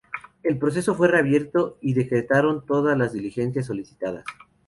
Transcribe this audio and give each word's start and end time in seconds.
El 0.41 0.57
proceso 0.57 0.95
fue 0.95 1.09
reabierto 1.09 1.77
y 1.79 1.93
se 1.93 1.99
decretaron 1.99 2.65
todas 2.65 2.97
las 2.97 3.13
diligencias 3.13 3.67
solicitadas. 3.67 4.25